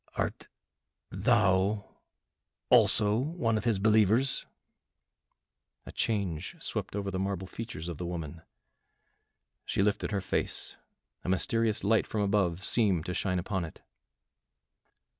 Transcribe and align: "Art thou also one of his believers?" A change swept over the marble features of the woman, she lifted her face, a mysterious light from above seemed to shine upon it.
"Art 0.15 0.47
thou 1.11 1.99
also 2.71 3.19
one 3.19 3.55
of 3.55 3.65
his 3.65 3.77
believers?" 3.77 4.47
A 5.85 5.91
change 5.91 6.55
swept 6.59 6.95
over 6.95 7.11
the 7.11 7.19
marble 7.19 7.45
features 7.45 7.87
of 7.87 7.99
the 7.99 8.05
woman, 8.07 8.41
she 9.63 9.83
lifted 9.83 10.09
her 10.09 10.19
face, 10.19 10.75
a 11.23 11.29
mysterious 11.29 11.83
light 11.83 12.07
from 12.07 12.21
above 12.21 12.65
seemed 12.65 13.05
to 13.05 13.13
shine 13.13 13.37
upon 13.37 13.63
it. 13.63 13.83